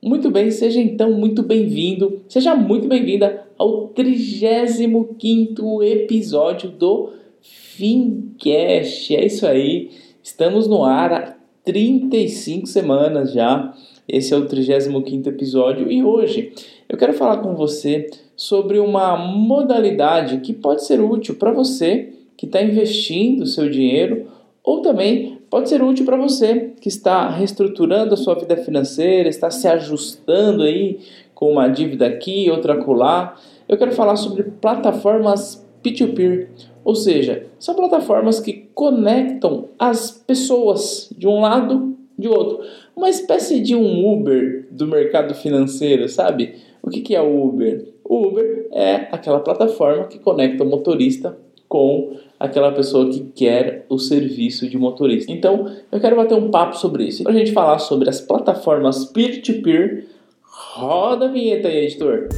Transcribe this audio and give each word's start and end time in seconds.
Muito 0.00 0.30
bem, 0.30 0.48
seja 0.52 0.80
então 0.80 1.12
muito 1.12 1.42
bem-vindo, 1.42 2.20
seja 2.28 2.54
muito 2.54 2.86
bem-vinda 2.86 3.44
ao 3.58 3.88
35 3.88 5.82
episódio 5.82 6.70
do 6.70 7.10
Fincast. 7.42 9.16
É 9.16 9.26
isso 9.26 9.44
aí, 9.44 9.90
estamos 10.22 10.68
no 10.68 10.84
ar 10.84 11.12
há 11.12 11.36
35 11.64 12.68
semanas 12.68 13.32
já. 13.32 13.74
Esse 14.08 14.32
é 14.32 14.36
o 14.36 14.46
35 14.46 15.28
episódio 15.28 15.90
e 15.90 16.00
hoje 16.04 16.52
eu 16.88 16.96
quero 16.96 17.12
falar 17.12 17.38
com 17.38 17.56
você 17.56 18.08
sobre 18.36 18.78
uma 18.78 19.16
modalidade 19.16 20.38
que 20.38 20.52
pode 20.52 20.84
ser 20.84 21.00
útil 21.00 21.34
para 21.34 21.50
você 21.50 22.12
que 22.36 22.46
está 22.46 22.62
investindo 22.62 23.46
seu 23.46 23.68
dinheiro 23.68 24.28
ou 24.62 24.80
também 24.80 25.37
pode 25.50 25.68
ser 25.68 25.82
útil 25.82 26.04
para 26.04 26.16
você 26.16 26.72
que 26.80 26.88
está 26.88 27.28
reestruturando 27.28 28.14
a 28.14 28.16
sua 28.16 28.34
vida 28.34 28.56
financeira, 28.56 29.28
está 29.28 29.50
se 29.50 29.66
ajustando 29.66 30.62
aí 30.62 31.00
com 31.34 31.52
uma 31.52 31.68
dívida 31.68 32.06
aqui, 32.06 32.50
outra 32.50 32.74
acolá. 32.74 33.36
Eu 33.68 33.76
quero 33.78 33.92
falar 33.92 34.16
sobre 34.16 34.42
plataformas 34.42 35.66
peer-to-peer, 35.82 36.50
ou 36.84 36.94
seja, 36.94 37.46
são 37.58 37.74
plataformas 37.74 38.40
que 38.40 38.68
conectam 38.74 39.68
as 39.78 40.10
pessoas 40.10 41.10
de 41.16 41.26
um 41.26 41.40
lado 41.40 41.96
de 42.18 42.28
outro. 42.28 42.60
Uma 42.96 43.08
espécie 43.08 43.60
de 43.60 43.76
um 43.76 44.12
Uber 44.12 44.66
do 44.70 44.86
mercado 44.86 45.34
financeiro, 45.34 46.08
sabe? 46.08 46.56
O 46.82 46.90
que 46.90 47.14
é 47.14 47.20
o 47.20 47.46
Uber? 47.46 47.86
O 48.04 48.26
Uber 48.26 48.68
é 48.72 49.06
aquela 49.12 49.40
plataforma 49.40 50.04
que 50.04 50.18
conecta 50.18 50.64
o 50.64 50.66
motorista 50.66 51.36
com 51.68 52.16
aquela 52.40 52.72
pessoa 52.72 53.10
que 53.10 53.20
quer 53.34 53.84
o 53.88 53.98
serviço 53.98 54.68
de 54.68 54.78
motorista. 54.78 55.30
Então, 55.30 55.70
eu 55.92 56.00
quero 56.00 56.16
bater 56.16 56.34
um 56.34 56.50
papo 56.50 56.76
sobre 56.76 57.04
isso. 57.04 57.22
Para 57.22 57.32
a 57.32 57.36
gente 57.36 57.52
falar 57.52 57.78
sobre 57.78 58.08
as 58.08 58.20
plataformas 58.20 59.04
peer-to-peer, 59.04 60.06
roda 60.42 61.26
a 61.26 61.28
vinheta 61.28 61.68
aí, 61.68 61.84
editor. 61.84 62.28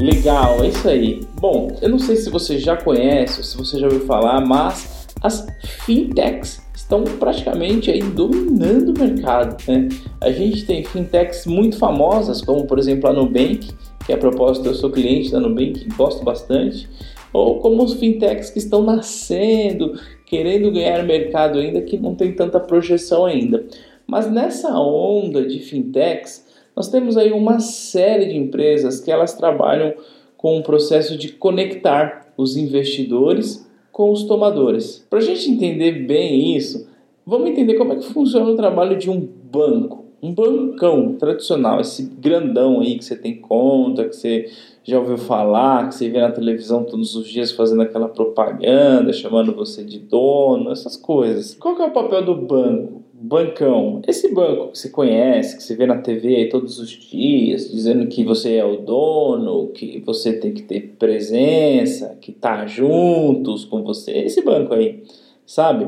Legal, 0.00 0.62
é 0.62 0.68
isso 0.68 0.88
aí. 0.88 1.20
Bom, 1.40 1.76
eu 1.82 1.88
não 1.88 1.98
sei 1.98 2.16
se 2.16 2.30
você 2.30 2.58
já 2.58 2.76
conhece 2.76 3.38
ou 3.38 3.44
se 3.44 3.56
você 3.56 3.78
já 3.78 3.86
ouviu 3.86 4.06
falar, 4.06 4.40
mas 4.40 5.08
as 5.20 5.46
fintechs 5.84 6.67
estão 6.88 7.04
praticamente 7.04 7.90
aí 7.90 8.00
dominando 8.00 8.96
o 8.96 8.98
mercado. 8.98 9.62
Né? 9.68 9.90
A 10.22 10.32
gente 10.32 10.64
tem 10.64 10.82
fintechs 10.82 11.44
muito 11.44 11.76
famosas, 11.76 12.40
como 12.40 12.66
por 12.66 12.78
exemplo 12.78 13.10
a 13.10 13.12
Nubank, 13.12 13.68
que 14.06 14.12
a 14.12 14.16
propósito 14.16 14.68
eu 14.68 14.74
sou 14.74 14.90
cliente 14.90 15.30
da 15.30 15.38
Nubank, 15.38 15.86
gosto 15.98 16.24
bastante, 16.24 16.88
ou 17.30 17.60
como 17.60 17.84
os 17.84 17.92
fintechs 17.92 18.48
que 18.48 18.58
estão 18.58 18.82
nascendo, 18.82 20.00
querendo 20.24 20.72
ganhar 20.72 21.04
mercado 21.04 21.58
ainda, 21.58 21.82
que 21.82 21.98
não 21.98 22.14
tem 22.14 22.32
tanta 22.32 22.58
projeção 22.58 23.26
ainda. 23.26 23.66
Mas 24.06 24.30
nessa 24.30 24.70
onda 24.80 25.44
de 25.44 25.58
fintechs, 25.58 26.46
nós 26.74 26.88
temos 26.88 27.18
aí 27.18 27.32
uma 27.32 27.60
série 27.60 28.26
de 28.26 28.36
empresas 28.36 28.98
que 28.98 29.10
elas 29.10 29.34
trabalham 29.34 29.92
com 30.38 30.56
o 30.56 30.62
processo 30.62 31.18
de 31.18 31.32
conectar 31.32 32.32
os 32.34 32.56
investidores 32.56 33.67
com 33.98 34.12
os 34.12 34.22
tomadores. 34.22 35.04
Para 35.10 35.18
a 35.18 35.22
gente 35.22 35.50
entender 35.50 36.06
bem 36.06 36.56
isso, 36.56 36.86
vamos 37.26 37.50
entender 37.50 37.74
como 37.74 37.94
é 37.94 37.96
que 37.96 38.04
funciona 38.04 38.48
o 38.48 38.54
trabalho 38.54 38.96
de 38.96 39.10
um 39.10 39.18
banco. 39.20 40.04
Um 40.22 40.32
bancão 40.32 41.14
tradicional, 41.14 41.80
esse 41.80 42.04
grandão 42.04 42.80
aí 42.80 42.96
que 42.96 43.04
você 43.04 43.16
tem 43.16 43.40
conta, 43.40 44.04
que 44.04 44.14
você 44.14 44.46
já 44.84 45.00
ouviu 45.00 45.18
falar, 45.18 45.88
que 45.88 45.96
você 45.96 46.08
vê 46.08 46.20
na 46.20 46.30
televisão 46.30 46.84
todos 46.84 47.16
os 47.16 47.26
dias 47.28 47.50
fazendo 47.50 47.82
aquela 47.82 48.08
propaganda, 48.08 49.12
chamando 49.12 49.52
você 49.52 49.82
de 49.82 49.98
dono, 49.98 50.70
essas 50.70 50.96
coisas. 50.96 51.56
Qual 51.56 51.74
que 51.74 51.82
é 51.82 51.86
o 51.86 51.90
papel 51.90 52.24
do 52.24 52.36
banco? 52.36 53.02
Bancão. 53.20 54.00
Esse 54.06 54.32
banco 54.32 54.70
que 54.70 54.78
você 54.78 54.90
conhece, 54.90 55.56
que 55.56 55.62
você 55.62 55.74
vê 55.74 55.86
na 55.86 55.98
TV 55.98 56.48
todos 56.48 56.78
os 56.78 56.88
dias, 56.88 57.68
dizendo 57.68 58.06
que 58.06 58.22
você 58.22 58.54
é 58.54 58.64
o 58.64 58.76
dono, 58.76 59.68
que 59.68 60.00
você 60.06 60.34
tem 60.34 60.54
que 60.54 60.62
ter 60.62 60.94
presença, 60.98 62.16
que 62.20 62.30
tá 62.30 62.64
juntos 62.64 63.64
com 63.64 63.82
você. 63.82 64.12
Esse 64.12 64.40
banco 64.42 64.72
aí, 64.72 65.02
sabe? 65.44 65.86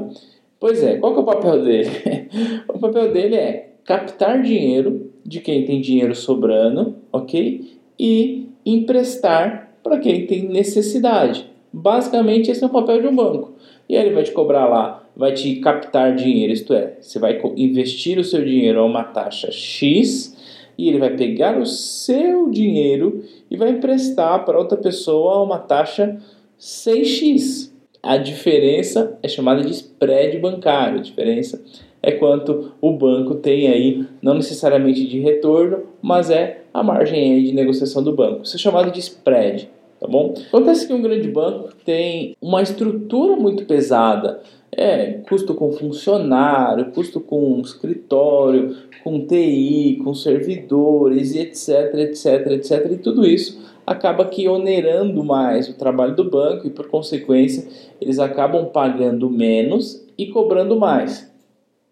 Pois 0.58 0.82
é, 0.82 0.96
qual 0.96 1.12
que 1.12 1.20
é 1.20 1.22
o 1.22 1.24
papel 1.24 1.62
dele? 1.62 1.90
o 2.68 2.78
papel 2.80 3.12
dele 3.12 3.36
é 3.36 3.74
captar 3.84 4.42
dinheiro 4.42 5.12
de 5.24 5.40
quem 5.40 5.64
tem 5.64 5.80
dinheiro 5.80 6.16
sobrando, 6.16 6.96
ok? 7.12 7.78
E 7.96 8.48
emprestar 8.66 9.78
para 9.84 9.98
quem 9.98 10.26
tem 10.26 10.48
necessidade. 10.48 11.48
Basicamente, 11.72 12.50
esse 12.50 12.64
é 12.64 12.66
o 12.66 12.70
papel 12.70 13.00
de 13.00 13.06
um 13.06 13.14
banco. 13.14 13.52
E 13.90 13.96
aí 13.96 14.06
ele 14.06 14.14
vai 14.14 14.22
te 14.22 14.30
cobrar 14.30 14.68
lá, 14.68 15.04
vai 15.16 15.32
te 15.32 15.56
captar 15.56 16.14
dinheiro, 16.14 16.52
isto 16.52 16.72
é, 16.72 16.94
você 17.00 17.18
vai 17.18 17.40
investir 17.56 18.20
o 18.20 18.24
seu 18.24 18.44
dinheiro 18.44 18.78
a 18.78 18.84
uma 18.84 19.02
taxa 19.02 19.50
X 19.50 20.36
e 20.78 20.88
ele 20.88 21.00
vai 21.00 21.16
pegar 21.16 21.58
o 21.58 21.66
seu 21.66 22.48
dinheiro 22.50 23.24
e 23.50 23.56
vai 23.56 23.70
emprestar 23.70 24.44
para 24.44 24.56
outra 24.56 24.78
pessoa 24.78 25.34
a 25.34 25.42
uma 25.42 25.58
taxa 25.58 26.16
6x. 26.56 27.72
A 28.00 28.16
diferença 28.16 29.18
é 29.24 29.26
chamada 29.26 29.64
de 29.64 29.72
spread 29.72 30.38
bancário. 30.38 31.00
A 31.00 31.02
diferença 31.02 31.60
é 32.00 32.12
quanto 32.12 32.70
o 32.80 32.92
banco 32.92 33.34
tem 33.34 33.66
aí, 33.66 34.06
não 34.22 34.34
necessariamente 34.34 35.04
de 35.04 35.18
retorno, 35.18 35.82
mas 36.00 36.30
é 36.30 36.62
a 36.72 36.80
margem 36.80 37.42
de 37.42 37.50
negociação 37.52 38.04
do 38.04 38.14
banco. 38.14 38.44
Isso 38.44 38.54
é 38.54 38.58
chamado 38.60 38.92
de 38.92 39.00
spread 39.00 39.68
tá 40.00 40.08
bom? 40.08 40.34
Acontece 40.48 40.86
que 40.86 40.92
um 40.92 41.02
grande 41.02 41.28
banco 41.28 41.70
tem 41.84 42.34
uma 42.40 42.62
estrutura 42.62 43.36
muito 43.36 43.66
pesada, 43.66 44.40
é 44.72 45.14
custo 45.28 45.54
com 45.54 45.72
funcionário, 45.72 46.92
custo 46.92 47.20
com 47.20 47.60
escritório, 47.60 48.76
com 49.04 49.26
TI, 49.26 50.00
com 50.02 50.14
servidores 50.14 51.34
etc, 51.34 51.94
etc, 51.94 52.46
etc, 52.52 52.92
e 52.92 52.96
tudo 52.96 53.26
isso 53.26 53.60
acaba 53.86 54.24
que 54.24 54.48
onerando 54.48 55.24
mais 55.24 55.68
o 55.68 55.74
trabalho 55.74 56.14
do 56.14 56.30
banco 56.30 56.66
e 56.66 56.70
por 56.70 56.88
consequência 56.88 57.66
eles 58.00 58.18
acabam 58.18 58.66
pagando 58.66 59.28
menos 59.28 60.06
e 60.16 60.26
cobrando 60.26 60.78
mais. 60.78 61.30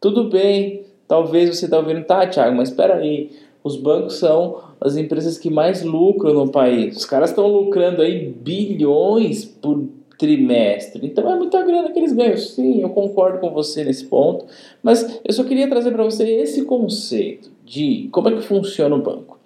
Tudo 0.01 0.31
bem, 0.31 0.85
talvez 1.09 1.57
você 1.57 1.65
está 1.65 1.79
ouvindo, 1.79 2.05
tá, 2.05 2.25
Thiago, 2.27 2.57
mas 2.57 2.69
espera 2.69 2.97
aí, 2.97 3.31
os 3.63 3.77
bancos 3.77 4.15
são 4.15 4.63
as 4.81 4.97
empresas 4.97 5.39
que 5.39 5.51
mais 5.51 5.83
lucram 5.83 6.35
no 6.35 6.51
país. 6.51 6.97
Os 6.97 7.05
caras 7.05 7.31
estão 7.31 7.47
lucrando 7.49 8.03
aí 8.03 8.29
bilhões 8.29 9.45
por 9.45 9.85
trimestre. 10.19 11.07
Então 11.07 11.31
é 11.31 11.37
muita 11.37 11.63
grana 11.63 11.91
que 11.91 11.99
eles 11.99 12.13
ganham. 12.13 12.37
Sim, 12.37 12.81
eu 12.81 12.91
concordo 12.91 13.39
com 13.39 13.51
você 13.51 13.85
nesse 13.85 14.07
ponto, 14.07 14.47
mas 14.83 15.21
eu 15.25 15.33
só 15.33 15.45
queria 15.45 15.69
trazer 15.69 15.93
para 15.93 16.05
você 16.05 16.25
esse 16.25 16.65
conceito 16.65 17.51
de 17.65 18.09
como 18.11 18.29
é 18.29 18.33
que 18.33 18.43
funciona 18.43 18.95
o 18.97 19.03
banco. 19.03 19.39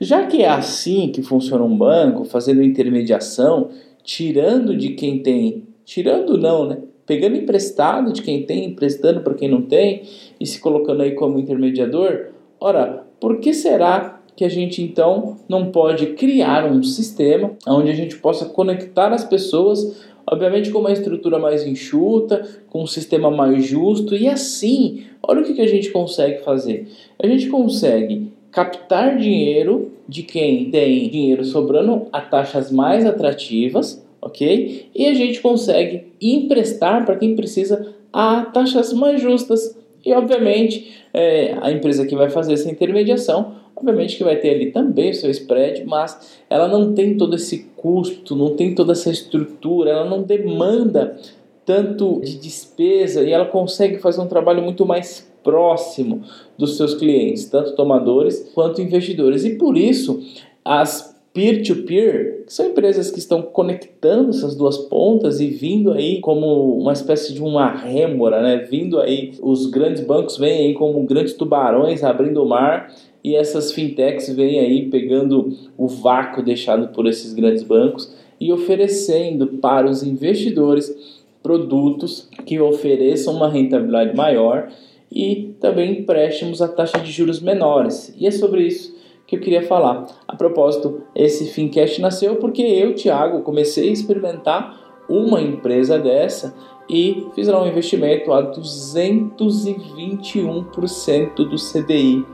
Já 0.00 0.26
que 0.26 0.42
é 0.42 0.48
assim 0.48 1.10
que 1.10 1.22
funciona 1.22 1.64
um 1.64 1.76
banco, 1.76 2.24
fazendo 2.24 2.62
intermediação, 2.62 3.70
tirando 4.02 4.76
de 4.76 4.90
quem 4.90 5.20
tem, 5.20 5.64
tirando 5.84 6.36
não, 6.36 6.66
né? 6.66 6.78
Pegando 7.06 7.36
emprestado 7.36 8.12
de 8.12 8.20
quem 8.20 8.42
tem, 8.42 8.64
emprestando 8.66 9.20
para 9.20 9.34
quem 9.34 9.48
não 9.48 9.62
tem 9.62 10.02
e 10.40 10.46
se 10.46 10.58
colocando 10.60 11.02
aí 11.02 11.12
como 11.12 11.38
intermediador. 11.38 12.30
Ora, 12.60 13.04
por 13.20 13.38
que 13.38 13.52
será 13.52 14.20
que 14.36 14.44
a 14.44 14.48
gente 14.48 14.82
então 14.82 15.38
não 15.48 15.70
pode 15.72 16.08
criar 16.08 16.70
um 16.70 16.82
sistema 16.82 17.52
onde 17.66 17.90
a 17.90 17.94
gente 17.94 18.18
possa 18.18 18.44
conectar 18.44 19.12
as 19.12 19.24
pessoas, 19.24 20.04
obviamente 20.26 20.70
com 20.70 20.80
uma 20.80 20.92
estrutura 20.92 21.38
mais 21.38 21.66
enxuta, 21.66 22.46
com 22.68 22.82
um 22.82 22.86
sistema 22.86 23.30
mais 23.30 23.64
justo 23.64 24.14
e 24.14 24.28
assim, 24.28 25.04
olha 25.22 25.40
o 25.40 25.44
que, 25.44 25.60
a 25.60 25.66
gente 25.66 25.90
consegue 25.90 26.42
fazer. 26.44 26.86
A 27.18 27.26
gente 27.26 27.48
consegue 27.48 28.30
captar 28.50 29.16
dinheiro 29.16 29.92
de 30.08 30.22
quem 30.22 30.70
tem 30.70 31.08
dinheiro 31.08 31.44
sobrando 31.44 32.06
a 32.12 32.20
taxas 32.20 32.70
mais 32.70 33.06
atrativas, 33.06 34.04
ok? 34.20 34.88
E 34.94 35.06
a 35.06 35.14
gente 35.14 35.40
consegue 35.40 36.12
emprestar 36.20 37.04
para 37.06 37.16
quem 37.16 37.34
precisa 37.34 37.94
a 38.12 38.42
taxas 38.44 38.92
mais 38.92 39.20
justas. 39.20 39.76
E 40.06 40.12
obviamente 40.12 41.02
é, 41.12 41.56
a 41.60 41.72
empresa 41.72 42.06
que 42.06 42.14
vai 42.14 42.30
fazer 42.30 42.52
essa 42.52 42.70
intermediação, 42.70 43.56
obviamente 43.74 44.16
que 44.16 44.22
vai 44.22 44.36
ter 44.36 44.50
ali 44.50 44.70
também 44.70 45.10
o 45.10 45.14
seu 45.14 45.28
spread, 45.30 45.84
mas 45.84 46.38
ela 46.48 46.68
não 46.68 46.94
tem 46.94 47.16
todo 47.16 47.34
esse 47.34 47.70
custo, 47.76 48.36
não 48.36 48.54
tem 48.54 48.72
toda 48.72 48.92
essa 48.92 49.10
estrutura, 49.10 49.90
ela 49.90 50.08
não 50.08 50.22
demanda 50.22 51.16
tanto 51.64 52.20
de 52.20 52.38
despesa 52.38 53.24
e 53.24 53.32
ela 53.32 53.46
consegue 53.46 53.98
fazer 53.98 54.20
um 54.20 54.28
trabalho 54.28 54.62
muito 54.62 54.86
mais 54.86 55.28
próximo 55.42 56.22
dos 56.56 56.76
seus 56.76 56.94
clientes, 56.94 57.46
tanto 57.46 57.74
tomadores 57.74 58.50
quanto 58.54 58.80
investidores. 58.80 59.44
E 59.44 59.56
por 59.56 59.76
isso 59.76 60.22
as 60.64 61.15
peer-to-peer, 61.36 62.44
que 62.46 62.52
são 62.54 62.68
empresas 62.68 63.10
que 63.10 63.18
estão 63.18 63.42
conectando 63.42 64.30
essas 64.30 64.56
duas 64.56 64.78
pontas 64.78 65.38
e 65.38 65.48
vindo 65.48 65.92
aí 65.92 66.18
como 66.22 66.78
uma 66.78 66.94
espécie 66.94 67.34
de 67.34 67.42
uma 67.42 67.70
rêmora, 67.70 68.40
né? 68.40 68.66
Vindo 68.70 68.98
aí, 68.98 69.34
os 69.42 69.66
grandes 69.66 70.02
bancos 70.02 70.38
vêm 70.38 70.68
aí 70.68 70.72
como 70.72 71.02
grandes 71.02 71.34
tubarões 71.34 72.02
abrindo 72.02 72.42
o 72.42 72.48
mar 72.48 72.90
e 73.22 73.36
essas 73.36 73.70
fintechs 73.70 74.34
vêm 74.34 74.60
aí 74.60 74.88
pegando 74.88 75.52
o 75.76 75.86
vácuo 75.86 76.42
deixado 76.42 76.88
por 76.88 77.06
esses 77.06 77.34
grandes 77.34 77.62
bancos 77.62 78.10
e 78.40 78.50
oferecendo 78.50 79.46
para 79.46 79.90
os 79.90 80.02
investidores 80.02 81.22
produtos 81.42 82.30
que 82.46 82.58
ofereçam 82.58 83.34
uma 83.34 83.50
rentabilidade 83.50 84.16
maior 84.16 84.70
e 85.12 85.54
também 85.60 85.98
empréstimos 85.98 86.62
a 86.62 86.68
taxa 86.68 86.98
de 86.98 87.12
juros 87.12 87.40
menores. 87.40 88.14
E 88.18 88.26
é 88.26 88.30
sobre 88.30 88.66
isso 88.66 88.95
que 89.26 89.36
eu 89.36 89.40
queria 89.40 89.62
falar. 89.62 90.06
A 90.28 90.36
propósito, 90.36 91.00
esse 91.14 91.46
Fincast 91.46 91.98
nasceu 92.00 92.36
porque 92.36 92.62
eu, 92.62 92.94
Thiago, 92.94 93.42
comecei 93.42 93.88
a 93.88 93.92
experimentar 93.92 94.78
uma 95.08 95.40
empresa 95.40 95.98
dessa 95.98 96.54
e 96.88 97.26
fiz 97.34 97.48
lá 97.48 97.60
um 97.62 97.66
investimento 97.66 98.32
a 98.32 98.52
221% 98.52 101.34
do 101.34 101.56
CDI 101.56 102.24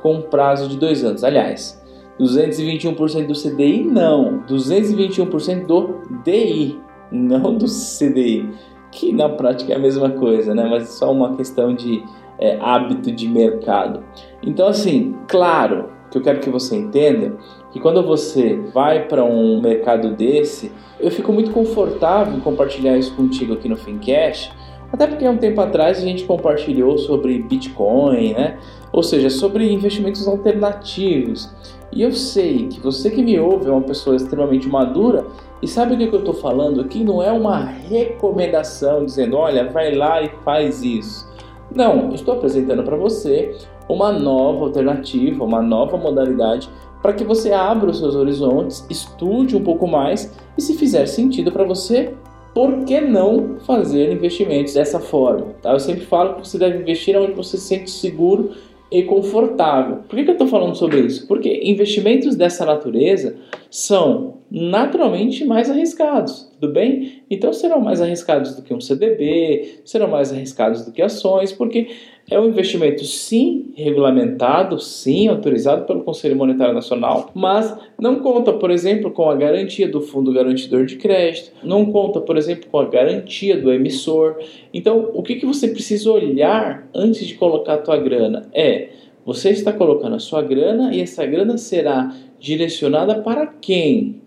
com 0.00 0.22
prazo 0.22 0.68
de 0.68 0.76
dois 0.76 1.02
anos. 1.02 1.24
Aliás, 1.24 1.84
221% 2.20 3.26
do 3.26 3.34
CDI 3.34 3.82
não, 3.82 4.44
221% 4.48 5.66
do 5.66 6.02
DI, 6.24 6.78
não 7.10 7.56
do 7.56 7.66
CDI, 7.66 8.48
que 8.92 9.12
na 9.12 9.28
prática 9.28 9.72
é 9.72 9.76
a 9.76 9.80
mesma 9.80 10.10
coisa, 10.10 10.54
né? 10.54 10.68
Mas 10.70 10.90
só 10.90 11.10
uma 11.12 11.34
questão 11.36 11.74
de 11.74 12.04
é, 12.38 12.56
hábito 12.60 13.10
de 13.10 13.26
mercado. 13.28 14.04
Então, 14.42 14.68
assim, 14.68 15.16
claro 15.26 15.95
que 16.10 16.18
eu 16.18 16.22
quero 16.22 16.40
que 16.40 16.50
você 16.50 16.76
entenda 16.76 17.36
que 17.72 17.80
quando 17.80 18.02
você 18.02 18.56
vai 18.72 19.06
para 19.06 19.24
um 19.24 19.60
mercado 19.60 20.10
desse, 20.10 20.72
eu 20.98 21.10
fico 21.10 21.32
muito 21.32 21.50
confortável 21.50 22.34
em 22.34 22.40
compartilhar 22.40 22.96
isso 22.96 23.14
contigo 23.14 23.54
aqui 23.54 23.68
no 23.68 23.76
Fincash, 23.76 24.50
até 24.92 25.06
porque 25.06 25.24
há 25.26 25.30
um 25.30 25.36
tempo 25.36 25.60
atrás 25.60 25.98
a 25.98 26.02
gente 26.02 26.24
compartilhou 26.24 26.96
sobre 26.96 27.38
Bitcoin, 27.42 28.34
né? 28.34 28.58
Ou 28.92 29.02
seja, 29.02 29.28
sobre 29.28 29.70
investimentos 29.70 30.26
alternativos. 30.26 31.50
E 31.92 32.02
eu 32.02 32.12
sei 32.12 32.66
que 32.68 32.80
você 32.80 33.10
que 33.10 33.22
me 33.22 33.38
ouve 33.38 33.68
é 33.68 33.70
uma 33.70 33.82
pessoa 33.82 34.16
extremamente 34.16 34.68
madura 34.68 35.26
e 35.62 35.68
sabe 35.68 35.94
o 35.94 35.98
que 35.98 36.14
eu 36.14 36.18
estou 36.18 36.34
falando 36.34 36.80
aqui? 36.80 37.02
Não 37.02 37.22
é 37.22 37.32
uma 37.32 37.58
recomendação 37.58 39.04
dizendo, 39.04 39.36
olha, 39.36 39.70
vai 39.70 39.94
lá 39.94 40.22
e 40.22 40.30
faz 40.44 40.82
isso. 40.82 41.26
Não, 41.74 42.12
estou 42.12 42.34
apresentando 42.34 42.82
para 42.82 42.96
você 42.96 43.54
uma 43.88 44.12
nova 44.12 44.64
alternativa, 44.64 45.44
uma 45.44 45.62
nova 45.62 45.96
modalidade 45.96 46.68
para 47.02 47.12
que 47.12 47.22
você 47.22 47.52
abra 47.52 47.90
os 47.90 47.98
seus 47.98 48.16
horizontes, 48.16 48.84
estude 48.90 49.56
um 49.56 49.62
pouco 49.62 49.86
mais 49.86 50.36
e 50.58 50.62
se 50.62 50.76
fizer 50.76 51.06
sentido 51.06 51.52
para 51.52 51.62
você, 51.62 52.14
por 52.52 52.84
que 52.84 53.00
não 53.00 53.60
fazer 53.60 54.10
investimentos 54.10 54.74
dessa 54.74 54.98
forma? 54.98 55.54
Tá? 55.62 55.72
Eu 55.72 55.78
sempre 55.78 56.04
falo 56.04 56.34
que 56.34 56.48
você 56.48 56.58
deve 56.58 56.78
investir 56.78 57.16
onde 57.16 57.32
você 57.32 57.58
se 57.58 57.64
sente 57.64 57.90
seguro 57.90 58.50
e 58.90 59.02
confortável. 59.02 59.96
Por 60.08 60.16
que, 60.16 60.24
que 60.24 60.30
eu 60.30 60.34
estou 60.34 60.48
falando 60.48 60.74
sobre 60.74 61.00
isso? 61.00 61.26
Porque 61.26 61.60
investimentos 61.62 62.34
dessa 62.34 62.64
natureza 62.64 63.36
são 63.70 64.38
naturalmente 64.50 65.44
mais 65.44 65.68
arriscados, 65.68 66.50
tudo 66.58 66.72
bem? 66.72 67.22
Então 67.30 67.52
serão 67.52 67.80
mais 67.80 68.00
arriscados 68.00 68.54
do 68.54 68.62
que 68.62 68.72
um 68.72 68.80
CDB, 68.80 69.80
serão 69.84 70.08
mais 70.08 70.32
arriscados 70.32 70.84
do 70.84 70.92
que 70.92 71.02
ações, 71.02 71.52
porque 71.52 71.88
é 72.28 72.38
um 72.40 72.48
investimento 72.48 73.04
sim 73.04 73.72
regulamentado, 73.76 74.80
sim 74.80 75.28
autorizado 75.28 75.84
pelo 75.84 76.02
Conselho 76.02 76.34
Monetário 76.34 76.74
Nacional, 76.74 77.30
mas 77.34 77.72
não 77.98 78.16
conta, 78.16 78.52
por 78.52 78.70
exemplo, 78.70 79.12
com 79.12 79.30
a 79.30 79.36
garantia 79.36 79.86
do 79.86 80.00
fundo 80.00 80.32
garantidor 80.32 80.86
de 80.86 80.96
crédito, 80.96 81.52
não 81.62 81.86
conta, 81.86 82.20
por 82.20 82.36
exemplo, 82.36 82.68
com 82.68 82.78
a 82.78 82.86
garantia 82.86 83.56
do 83.56 83.72
emissor. 83.72 84.36
Então, 84.74 85.10
o 85.14 85.22
que, 85.22 85.36
que 85.36 85.46
você 85.46 85.68
precisa 85.68 86.10
olhar 86.10 86.88
antes 86.92 87.26
de 87.26 87.34
colocar 87.34 87.74
a 87.74 87.78
tua 87.78 87.96
grana 87.96 88.48
é 88.52 88.88
você 89.24 89.50
está 89.50 89.72
colocando 89.72 90.16
a 90.16 90.20
sua 90.20 90.42
grana 90.42 90.94
e 90.94 91.00
essa 91.00 91.24
grana 91.26 91.56
será 91.58 92.14
direcionada 92.40 93.22
para 93.22 93.46
quem? 93.46 94.22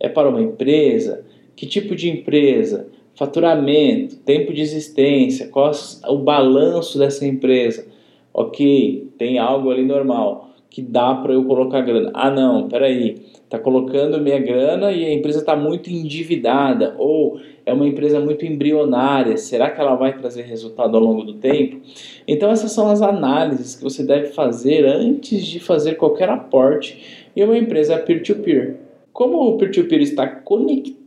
É 0.00 0.08
para 0.08 0.28
uma 0.28 0.40
empresa? 0.40 1.24
Que 1.56 1.66
tipo 1.66 1.94
de 1.94 2.10
empresa? 2.10 2.88
Faturamento, 3.16 4.16
tempo 4.16 4.52
de 4.52 4.60
existência, 4.60 5.48
qual 5.48 5.70
o 6.08 6.18
balanço 6.18 6.98
dessa 6.98 7.24
empresa? 7.26 7.86
Ok, 8.32 9.12
tem 9.16 9.38
algo 9.38 9.70
ali 9.70 9.84
normal 9.84 10.54
que 10.74 10.82
dá 10.82 11.14
para 11.14 11.32
eu 11.32 11.44
colocar 11.44 11.82
grana. 11.82 12.10
Ah, 12.12 12.32
não, 12.32 12.66
peraí, 12.66 13.22
tá 13.48 13.60
colocando 13.60 14.20
minha 14.20 14.40
grana 14.40 14.90
e 14.90 15.04
a 15.04 15.12
empresa 15.12 15.38
está 15.38 15.54
muito 15.54 15.88
endividada 15.88 16.96
ou 16.98 17.38
é 17.64 17.72
uma 17.72 17.86
empresa 17.86 18.18
muito 18.18 18.44
embrionária. 18.44 19.36
Será 19.36 19.70
que 19.70 19.80
ela 19.80 19.94
vai 19.94 20.18
trazer 20.18 20.42
resultado 20.42 20.96
ao 20.96 21.00
longo 21.00 21.22
do 21.22 21.34
tempo? 21.34 21.80
Então 22.26 22.50
essas 22.50 22.72
são 22.72 22.90
as 22.90 23.00
análises 23.00 23.76
que 23.76 23.84
você 23.84 24.02
deve 24.02 24.32
fazer 24.32 24.84
antes 24.84 25.46
de 25.46 25.60
fazer 25.60 25.94
qualquer 25.94 26.28
aporte 26.28 27.28
em 27.36 27.44
uma 27.44 27.56
empresa 27.56 27.96
peer-to-peer. 27.96 28.74
Como 29.12 29.38
o 29.42 29.56
peer-to-peer 29.56 30.02
está 30.02 30.26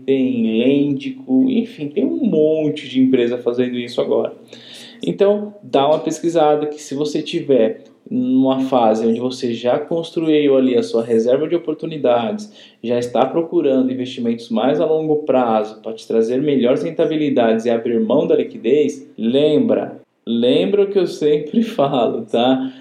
tem 0.06 0.60
Lendico, 0.60 1.50
enfim, 1.50 1.90
tem 1.90 2.06
um 2.06 2.26
monte 2.26 2.88
de 2.88 3.02
empresa 3.02 3.38
fazendo 3.38 3.78
isso 3.78 4.00
agora. 4.00 4.34
Então, 5.06 5.54
dá 5.62 5.88
uma 5.88 6.00
pesquisada 6.00 6.68
que 6.68 6.82
se 6.82 6.96
você 6.96 7.22
tiver 7.22 7.84
numa 8.10 8.62
fase 8.62 9.06
onde 9.06 9.20
você 9.20 9.54
já 9.54 9.80
construiu 9.80 10.56
ali 10.56 10.78
a 10.78 10.84
sua 10.84 11.04
reserva 11.04 11.48
de 11.48 11.56
oportunidades, 11.56 12.52
já 12.84 13.00
está 13.00 13.26
procurando 13.26 13.92
investimentos 13.92 14.50
mais 14.50 14.80
a 14.80 14.86
longo 14.86 15.24
prazo 15.24 15.82
para 15.82 15.94
te 15.94 16.08
trazer 16.08 16.42
melhores 16.42 16.84
rentabilidades 16.84 17.66
e 17.66 17.70
abrir 17.70 18.00
mão 18.00 18.28
da 18.28 18.36
liquidez, 18.36 19.10
lembra, 19.18 20.00
lembra 20.26 20.84
o 20.84 20.88
que 20.88 21.00
eu 21.00 21.08
sempre 21.08 21.62
falo, 21.64 22.26
tá? 22.26 22.72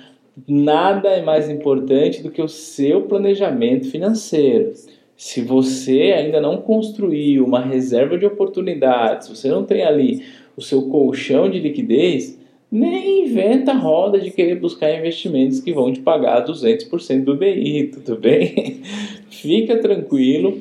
Nada 0.46 1.10
é 1.10 1.22
mais 1.22 1.48
importante 1.48 2.22
do 2.22 2.30
que 2.30 2.42
o 2.42 2.48
seu 2.48 3.02
planejamento 3.02 3.90
financeiro. 3.90 4.72
Se 5.16 5.40
você 5.40 6.12
ainda 6.12 6.40
não 6.40 6.56
construiu 6.56 7.44
uma 7.44 7.60
reserva 7.60 8.18
de 8.18 8.26
oportunidades, 8.26 9.28
você 9.28 9.48
não 9.48 9.64
tem 9.64 9.84
ali 9.84 10.24
o 10.56 10.62
seu 10.62 10.82
colchão 10.82 11.48
de 11.48 11.60
liquidez, 11.60 12.38
nem 12.70 13.26
inventa 13.26 13.70
a 13.70 13.76
roda 13.76 14.18
de 14.18 14.32
querer 14.32 14.56
buscar 14.56 14.92
investimentos 14.98 15.60
que 15.60 15.72
vão 15.72 15.92
te 15.92 16.00
pagar 16.00 16.44
200% 16.44 17.22
do 17.22 17.36
BI, 17.36 17.90
tudo 17.92 18.18
bem? 18.18 18.80
Fica 19.30 19.78
tranquilo, 19.78 20.60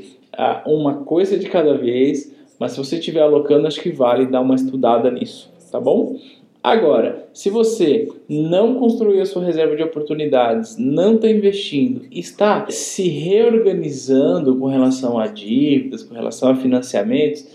uma 0.65 1.03
coisa 1.03 1.37
de 1.37 1.47
cada 1.49 1.75
vez, 1.75 2.31
mas 2.59 2.73
se 2.73 2.77
você 2.77 2.97
estiver 2.97 3.21
alocando, 3.21 3.65
acho 3.65 3.81
que 3.81 3.91
vale 3.91 4.27
dar 4.27 4.41
uma 4.41 4.55
estudada 4.55 5.09
nisso, 5.09 5.51
tá 5.71 5.79
bom? 5.79 6.15
Agora, 6.63 7.27
se 7.33 7.49
você 7.49 8.07
não 8.29 8.75
construiu 8.75 9.21
a 9.21 9.25
sua 9.25 9.43
reserva 9.43 9.75
de 9.75 9.83
oportunidades, 9.83 10.77
não 10.77 11.15
está 11.15 11.29
investindo, 11.29 12.03
está 12.09 12.65
se 12.69 13.09
reorganizando 13.09 14.55
com 14.55 14.67
relação 14.67 15.19
a 15.19 15.27
dívidas, 15.27 16.03
com 16.03 16.15
relação 16.15 16.51
a 16.51 16.55
financiamentos, 16.55 17.45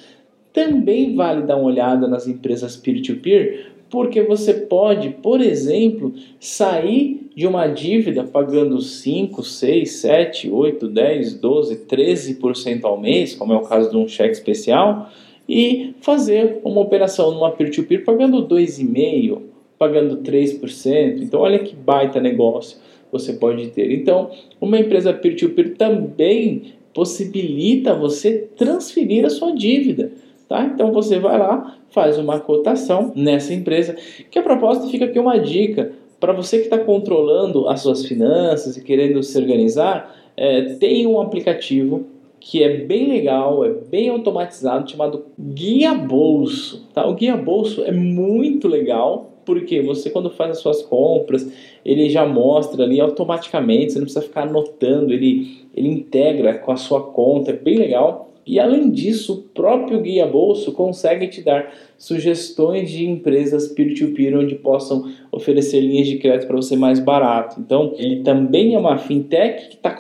também 0.53 1.15
vale 1.15 1.47
dar 1.47 1.57
uma 1.57 1.69
olhada 1.69 2.07
nas 2.07 2.29
empresas 2.29 2.77
peer-to-peer, 2.77 3.73
porque 3.89 4.21
você 4.21 4.53
pode, 4.53 5.09
por 5.23 5.41
exemplo, 5.41 6.13
sair 6.39 7.31
de 7.35 7.47
uma 7.47 7.67
dívida 7.67 8.25
pagando 8.25 8.79
5, 8.79 9.43
6, 9.43 9.91
7, 9.91 10.51
8, 10.51 10.87
10, 10.87 11.35
12, 11.41 11.87
13% 11.87 12.85
ao 12.85 13.01
mês, 13.01 13.35
como 13.35 13.55
é 13.55 13.57
o 13.57 13.63
caso 13.63 13.91
de 13.91 13.97
um 13.97 14.07
cheque 14.07 14.33
especial, 14.33 15.11
e 15.49 15.95
fazer 16.01 16.61
uma 16.63 16.81
operação 16.81 17.33
numa 17.33 17.51
peer-to-peer 17.51 18.05
pagando 18.05 18.47
2,5%, 18.47 19.39
pagando 19.79 20.19
3%. 20.19 21.23
Então, 21.23 21.41
olha 21.41 21.59
que 21.61 21.75
baita 21.75 22.21
negócio 22.21 22.79
você 23.11 23.33
pode 23.33 23.69
ter. 23.69 23.91
Então, 23.93 24.31
uma 24.61 24.79
empresa 24.79 25.13
peer-to-peer 25.13 25.69
-peer 25.69 25.77
também 25.77 26.75
possibilita 26.93 27.95
você 27.95 28.49
transferir 28.57 29.25
a 29.25 29.31
sua 29.31 29.53
dívida. 29.53 30.13
Tá? 30.49 30.65
Então 30.65 30.91
você 30.93 31.19
vai 31.19 31.39
lá, 31.39 31.79
faz 31.91 32.19
uma 32.19 32.41
cotação 32.41 33.13
nessa 33.15 33.53
empresa, 33.53 33.95
que 34.31 34.39
a 34.39 34.43
propósito 34.43 34.89
fica 34.89 35.05
aqui 35.05 35.19
uma 35.19 35.39
dica 35.39 35.93
para 36.19 36.33
você 36.33 36.59
que 36.59 36.65
está 36.65 36.79
controlando 36.79 37.69
as 37.69 37.81
suas 37.83 38.05
finanças 38.05 38.77
e 38.77 38.83
querendo 38.83 39.23
se 39.23 39.39
organizar, 39.39 40.17
é, 40.37 40.75
tem 40.75 41.07
um 41.07 41.21
aplicativo 41.21 42.07
que 42.41 42.63
é 42.63 42.79
bem 42.79 43.09
legal, 43.09 43.65
é 43.65 43.71
bem 43.71 44.09
automatizado, 44.09 44.91
chamado 44.91 45.27
Guia 45.39 45.95
Bolso. 45.95 46.87
Tá? 46.95 47.07
O 47.07 47.15
Guia 47.15 47.37
Bolso 47.37 47.83
é 47.85 47.93
muito 47.93 48.69
legal, 48.69 49.33
porque 49.45 49.81
você 49.81 50.11
quando 50.11 50.31
faz 50.31 50.53
as 50.53 50.59
suas 50.59 50.83
compras, 50.83 51.51
ele 51.85 52.09
já 52.11 52.27
mostra 52.27 52.85
ali 52.85 53.01
automaticamente, 53.01 53.93
você 53.93 53.99
não 53.99 54.05
precisa 54.05 54.25
ficar 54.25 54.43
anotando, 54.43 55.13
ele, 55.13 55.67
ele 55.75 55.89
integra 55.89 56.55
com 56.59 56.71
a 56.71 56.77
sua 56.77 57.03
conta, 57.03 57.51
é 57.51 57.55
bem 57.55 57.79
legal. 57.79 58.29
E 58.47 58.59
além 58.59 58.91
disso, 58.91 59.35
o 59.35 59.43
próprio 59.53 60.01
Guia 60.01 60.27
Bolso 60.27 60.73
consegue 60.73 61.29
te 61.29 61.43
dar 61.43 61.71
sugestões 61.99 62.91
de 62.91 63.07
empresas 63.07 63.69
peer-to-peer 63.69 64.33
-peer 64.33 64.43
onde 64.43 64.55
possam 64.55 65.13
oferecer 65.31 65.81
linhas 65.81 66.07
de 66.07 66.17
crédito 66.17 66.47
para 66.47 66.57
você 66.57 66.75
mais 66.75 66.99
barato. 66.99 67.61
Então, 67.61 67.93
ele 67.99 68.23
também 68.23 68.75
é 68.75 68.79
uma 68.79 68.97
fintech 68.97 69.69
que 69.69 69.75
está 69.75 69.91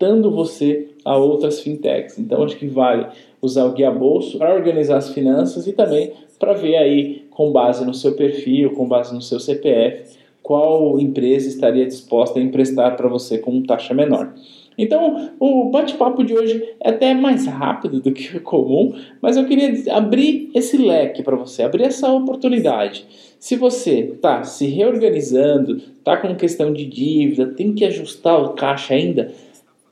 conectando 0.00 0.30
você 0.30 0.88
a 1.04 1.16
outras 1.16 1.60
fintechs. 1.60 2.18
Então, 2.18 2.42
acho 2.42 2.56
que 2.56 2.66
vale 2.66 3.06
usar 3.42 3.66
o 3.66 3.72
Guia 3.72 3.90
Bolso 3.90 4.38
para 4.38 4.54
organizar 4.54 4.96
as 4.96 5.10
finanças 5.10 5.66
e 5.66 5.72
também 5.72 6.12
para 6.38 6.54
ver 6.54 6.76
aí, 6.76 7.24
com 7.30 7.52
base 7.52 7.84
no 7.84 7.92
seu 7.92 8.14
perfil, 8.14 8.70
com 8.70 8.88
base 8.88 9.14
no 9.14 9.20
seu 9.20 9.38
CPF, 9.38 10.18
qual 10.42 10.98
empresa 10.98 11.48
estaria 11.48 11.86
disposta 11.86 12.38
a 12.38 12.42
emprestar 12.42 12.96
para 12.96 13.08
você 13.08 13.36
com 13.38 13.62
taxa 13.62 13.92
menor. 13.92 14.32
Então, 14.78 15.32
o 15.38 15.68
bate-papo 15.70 16.24
de 16.24 16.32
hoje 16.32 16.64
é 16.80 16.88
até 16.88 17.12
mais 17.12 17.46
rápido 17.46 18.00
do 18.00 18.12
que 18.12 18.38
o 18.38 18.40
comum, 18.40 18.94
mas 19.20 19.36
eu 19.36 19.44
queria 19.44 19.70
abrir 19.94 20.50
esse 20.54 20.78
leque 20.78 21.22
para 21.22 21.36
você, 21.36 21.62
abrir 21.62 21.84
essa 21.84 22.10
oportunidade. 22.10 23.04
Se 23.38 23.56
você 23.56 24.12
está 24.14 24.42
se 24.44 24.66
reorganizando, 24.66 25.76
está 25.76 26.16
com 26.16 26.34
questão 26.34 26.72
de 26.72 26.86
dívida, 26.86 27.46
tem 27.48 27.74
que 27.74 27.84
ajustar 27.84 28.42
o 28.42 28.50
caixa 28.50 28.94
ainda, 28.94 29.32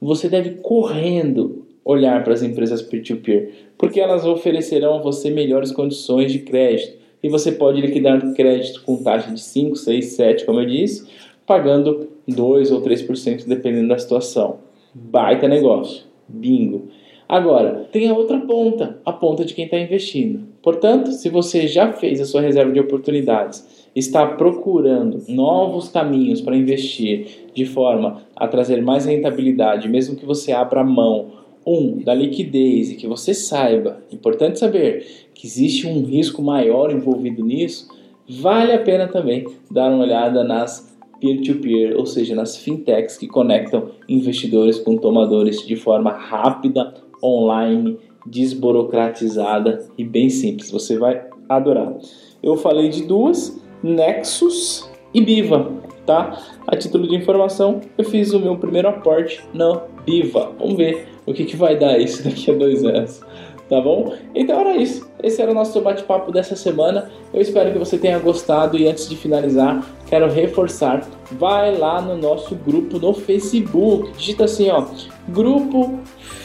você 0.00 0.28
deve 0.28 0.50
correndo 0.56 1.66
olhar 1.84 2.22
para 2.22 2.34
as 2.34 2.42
empresas 2.42 2.82
peer-to-peer, 2.82 3.50
porque 3.78 3.98
elas 3.98 4.24
oferecerão 4.24 4.94
a 4.94 5.02
você 5.02 5.30
melhores 5.30 5.72
condições 5.72 6.30
de 6.30 6.40
crédito. 6.40 6.98
E 7.22 7.28
você 7.28 7.50
pode 7.50 7.80
liquidar 7.80 8.34
crédito 8.34 8.82
com 8.82 9.02
taxa 9.02 9.32
de 9.32 9.40
5, 9.40 9.74
6, 9.74 10.04
7, 10.04 10.44
como 10.44 10.60
eu 10.60 10.66
disse, 10.66 11.08
pagando 11.46 12.08
2 12.28 12.70
ou 12.70 12.82
3% 12.82 13.46
dependendo 13.46 13.88
da 13.88 13.98
situação. 13.98 14.58
Baita 14.94 15.48
negócio. 15.48 16.04
Bingo. 16.28 16.88
Agora, 17.28 17.86
tem 17.92 18.08
a 18.08 18.14
outra 18.14 18.38
ponta, 18.38 18.98
a 19.04 19.12
ponta 19.12 19.44
de 19.44 19.52
quem 19.52 19.66
está 19.66 19.78
investindo. 19.78 20.48
Portanto, 20.62 21.12
se 21.12 21.28
você 21.28 21.68
já 21.68 21.92
fez 21.92 22.22
a 22.22 22.24
sua 22.24 22.40
reserva 22.40 22.72
de 22.72 22.80
oportunidades, 22.80 23.88
está 23.94 24.26
procurando 24.26 25.22
novos 25.28 25.90
caminhos 25.90 26.40
para 26.40 26.56
investir 26.56 27.26
de 27.52 27.66
forma 27.66 28.22
a 28.34 28.48
trazer 28.48 28.80
mais 28.80 29.04
rentabilidade, 29.04 29.88
mesmo 29.88 30.16
que 30.16 30.24
você 30.24 30.52
abra 30.52 30.82
mão 30.82 31.26
um 31.66 31.98
da 32.02 32.14
liquidez 32.14 32.90
e 32.90 32.96
que 32.96 33.06
você 33.06 33.34
saiba, 33.34 34.02
importante 34.10 34.58
saber 34.58 35.06
que 35.34 35.46
existe 35.46 35.86
um 35.86 36.02
risco 36.04 36.40
maior 36.40 36.90
envolvido 36.90 37.44
nisso, 37.44 37.88
vale 38.26 38.72
a 38.72 38.78
pena 38.78 39.06
também 39.06 39.46
dar 39.70 39.90
uma 39.90 40.02
olhada 40.02 40.42
nas 40.44 40.96
peer-to-peer, 41.20 41.90
-peer, 41.90 41.98
ou 41.98 42.06
seja, 42.06 42.34
nas 42.34 42.56
fintechs 42.56 43.18
que 43.18 43.26
conectam 43.26 43.90
investidores 44.08 44.78
com 44.78 44.96
tomadores 44.96 45.66
de 45.66 45.76
forma 45.76 46.10
rápida, 46.10 46.94
online, 47.22 47.98
desburocratizada 48.26 49.86
e 49.96 50.04
bem 50.04 50.30
simples. 50.30 50.70
Você 50.70 50.98
vai 50.98 51.24
adorar. 51.48 51.94
Eu 52.42 52.56
falei 52.56 52.88
de 52.88 53.04
duas, 53.04 53.60
Nexus 53.82 54.88
e 55.14 55.20
Biva, 55.20 55.70
tá? 56.06 56.38
A 56.66 56.76
título 56.76 57.08
de 57.08 57.16
informação, 57.16 57.80
eu 57.96 58.04
fiz 58.04 58.32
o 58.32 58.40
meu 58.40 58.56
primeiro 58.56 58.88
aporte 58.88 59.42
na 59.54 59.82
Biva. 60.04 60.52
Vamos 60.58 60.76
ver 60.76 61.08
o 61.26 61.32
que, 61.32 61.44
que 61.44 61.56
vai 61.56 61.78
dar 61.78 61.98
isso 61.98 62.22
daqui 62.24 62.50
a 62.50 62.54
dois 62.54 62.84
anos 62.84 63.20
tá 63.68 63.80
bom? 63.80 64.14
Então 64.34 64.58
era 64.60 64.76
isso. 64.76 65.08
Esse 65.22 65.42
era 65.42 65.50
o 65.50 65.54
nosso 65.54 65.80
bate-papo 65.80 66.32
dessa 66.32 66.56
semana. 66.56 67.10
Eu 67.32 67.40
espero 67.40 67.72
que 67.72 67.78
você 67.78 67.98
tenha 67.98 68.18
gostado 68.18 68.76
e 68.76 68.88
antes 68.88 69.08
de 69.08 69.16
finalizar, 69.16 69.84
quero 70.08 70.30
reforçar, 70.30 71.06
vai 71.32 71.76
lá 71.76 72.00
no 72.00 72.16
nosso 72.16 72.54
grupo 72.54 72.98
no 72.98 73.12
Facebook, 73.12 74.10
digita 74.16 74.44
assim, 74.44 74.70
ó, 74.70 74.86
grupo 75.28 76.00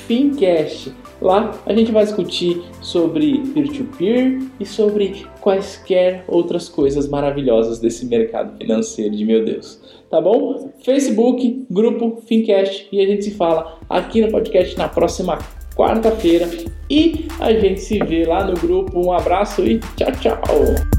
Fincast. 0.08 0.92
Lá 1.22 1.52
a 1.66 1.74
gente 1.74 1.92
vai 1.92 2.04
discutir 2.04 2.62
sobre 2.82 3.40
peer-to-peer 3.54 4.40
-peer 4.40 4.48
e 4.60 4.66
sobre 4.66 5.26
quaisquer 5.40 6.26
outras 6.28 6.68
coisas 6.68 7.08
maravilhosas 7.08 7.80
desse 7.80 8.06
mercado 8.06 8.58
financeiro 8.58 9.16
de 9.16 9.24
meu 9.24 9.46
Deus. 9.46 9.80
Tá 10.10 10.20
bom? 10.20 10.72
Facebook, 10.84 11.66
grupo 11.72 12.22
Fincast 12.28 12.88
e 12.92 13.00
a 13.00 13.08
gente 13.08 13.24
se 13.24 13.32
fala 13.32 13.80
aqui 13.90 14.22
no 14.22 14.32
podcast 14.32 14.78
na 14.78 14.90
próxima 14.90 15.40
quarta-feira. 15.76 16.48
E 16.90 17.28
a 17.40 17.52
gente 17.54 17.82
se 17.82 18.00
vê 18.00 18.26
lá 18.26 18.46
no 18.46 18.54
grupo. 18.54 19.00
Um 19.00 19.12
abraço 19.12 19.66
e 19.66 19.80
tchau, 19.96 20.12
tchau! 20.22 20.93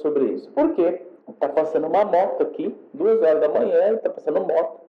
Sobre 0.00 0.24
isso? 0.26 0.50
Porque 0.52 1.02
está 1.28 1.48
passando 1.48 1.86
uma 1.86 2.04
moto 2.04 2.42
aqui, 2.42 2.74
duas 2.92 3.20
horas 3.22 3.40
da 3.40 3.48
manhã, 3.48 3.94
está 3.94 4.10
passando 4.10 4.40
moto 4.40 4.81